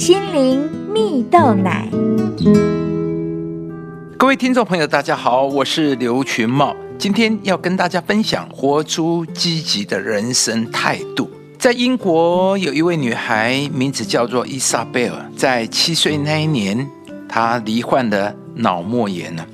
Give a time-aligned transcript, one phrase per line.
[0.00, 1.86] 心灵蜜豆奶。
[4.16, 11.30] 各位听众朋友，大家好，我是刘群茂，今天要跟大家分享活出积极的人生态度。
[11.58, 16.88] 在英国有一位女孩，名字叫做伊莎贝尔，在七岁那一年，
[17.28, 19.46] 她罹患了脑膜炎了。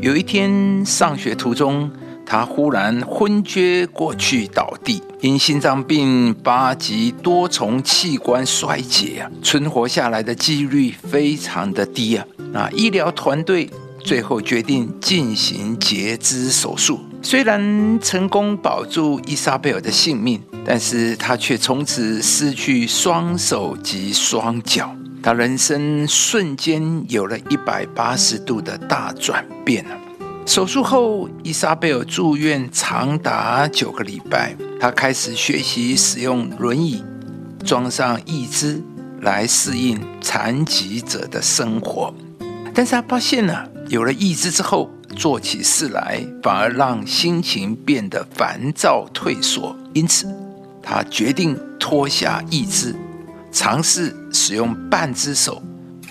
[0.00, 1.90] 有一天上学途中，
[2.26, 12.26] 他忽然昏厥过去倒地，因心脏病八级多重器官衰竭啊，存活下来的几率非常的低啊。
[12.52, 13.68] 那医疗团队
[14.02, 17.00] 最后决定进行截肢手术。
[17.22, 29.96] 虽然成功保住伊莎贝尔的性命，但是他却从此失去双手及双脚，他人生瞬间有了一百八十度的大转变了。
[30.46, 37.02] 手术后，伊莎贝尔住院长达九个礼拜，她开始学习使用轮椅，
[37.64, 38.80] 装上义肢
[39.22, 42.14] 来适应残疾者的生活。
[42.74, 43.54] 但是她发现呢，
[43.88, 50.26] 有了义肢之后，做起事来反而让心情变得烦躁退缩，因此
[50.82, 52.94] 他决定脱下义肢，
[53.50, 55.62] 尝试使用半只手、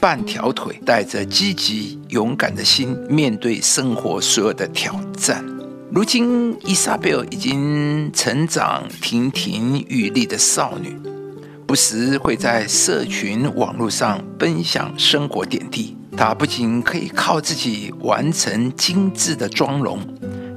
[0.03, 5.41] 半条腿，带着积极勇敢的心面对生活所有的挑战。
[5.89, 10.99] 如今，伊莎贝尔已经成长亭亭玉立的少女，
[11.65, 15.95] 不时会在社群网络上分享生活点滴。
[16.17, 19.97] 她不仅可以靠自己完成精致的妆容，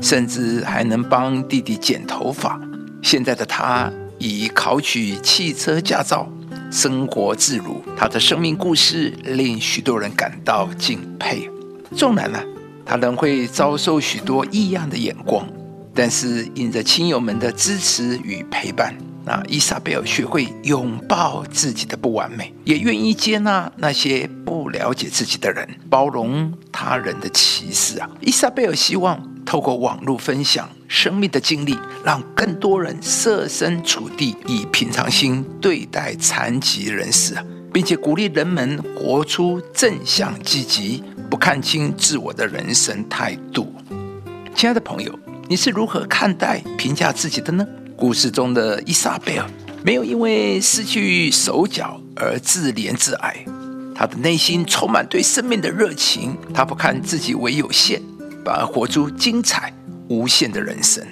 [0.01, 2.61] 甚至还能帮弟弟剪头发。
[3.01, 6.29] 现在的她已考取汽车驾照，
[6.71, 7.83] 生活自如。
[7.97, 11.49] 他的生命故事令许多人感到敬佩。
[11.95, 12.43] 纵然呢，
[12.85, 15.47] 他仍会遭受许多异样的眼光，
[15.95, 18.97] 但是因着亲友们的支持与陪伴。
[19.25, 28.09] 那伊莎贝尔学会拥抱自己的不完美，也愿意接纳那些不了解自己的人，包容他人的歧视啊！
[28.21, 37.37] 伊莎贝尔希望透过网络分享生命的经历，让更多人设身处地，以平常心对待残疾人士，
[37.73, 43.73] 并且鼓励人们活出正向、积极、不看清自我的人生态度。
[44.55, 47.67] 亲爱的朋友，你是如何看待、评价自己的呢？
[47.97, 49.51] 故事中的伊莎贝尔
[49.83, 53.45] 没有因为失去手脚而自怜自哀，
[53.95, 56.37] 她的内心充满对生命的热情。
[56.53, 58.03] 她不看自己为有限，
[58.45, 59.73] 反而活出精彩
[60.09, 61.05] 无限的人生。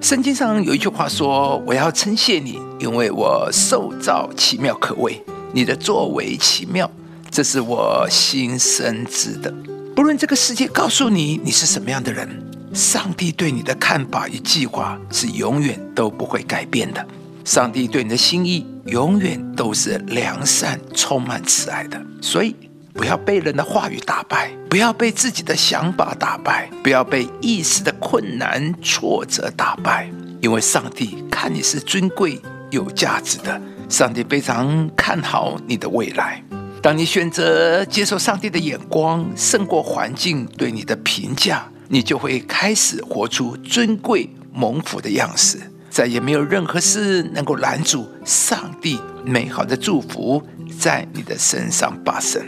[0.00, 5.22] 圣经上有一句话说：“我要称谢你，因为我受造奇妙可畏，
[5.52, 6.90] 你的作为奇妙，
[7.30, 9.52] 这是我心深知的。
[9.94, 12.28] 不论这个世界告诉你你是什么样的人。”
[12.74, 17.06] 上帝对你的看法与计划是永远都不会改变的。
[17.44, 22.04] 上帝对你的心意永远都是良善、充满慈爱的。
[22.20, 22.56] 所以，
[22.94, 30.08] 不要被人的话语打败，不要被自己的想法打败，不要被一时的困难、挫折打败。
[30.40, 32.40] 因为上帝看你是尊贵、
[32.70, 33.60] 有价值的。
[33.88, 36.42] 上帝非常看好你的未来。
[36.80, 41.68] 当你选择接受上帝的眼光，胜过环境对你的评价。
[41.88, 45.58] 你就会开始活出尊贵蒙福的样式，
[45.90, 50.42] 再也没有任何事能够拦住上帝美好的祝福
[50.78, 52.42] 在你的身上发生。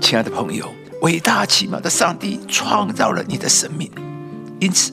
[0.00, 0.72] 亲爱的朋友，
[1.02, 3.90] 伟大奇妙的上帝创造了你的生命，
[4.60, 4.92] 因此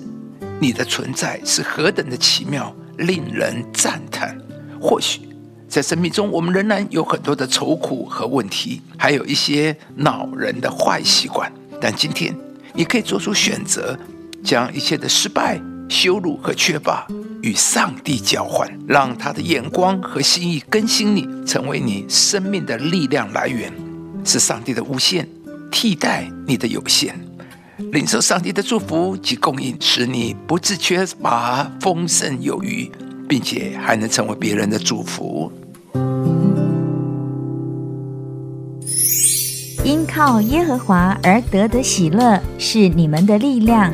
[0.60, 4.38] 你的存在是何等的奇妙，令人赞叹。
[4.82, 5.22] 或许
[5.70, 12.36] 在生命中，我们仍然有很多的愁苦和问题，还有一些恼人的坏习惯，但今天。
[12.78, 13.98] 你可以做出选择，
[14.44, 15.58] 将一切的失败、
[15.88, 17.08] 羞辱和缺乏
[17.42, 23.72] 与上帝交换，让他的眼光和心意更新你，成为你生命的力量来源，
[24.26, 25.26] 是上帝的无限
[25.72, 27.16] 替代你的有限，
[27.92, 32.92] 领受上帝的祝福及供应，使你不自缺乏、丰盛有余，
[33.30, 35.52] 并且还能成为别人的祝福。
[39.84, 43.94] 因靠耶和华而得的喜乐是你们的力量。